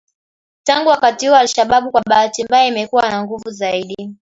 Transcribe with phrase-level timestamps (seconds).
[0.63, 4.15] Tangu wakati huo al-Shabab kwa bahati mbaya imekuwa na nguvu zaidi.